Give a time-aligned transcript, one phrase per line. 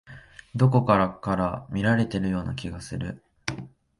[0.55, 3.21] どこかから見られているような気がする。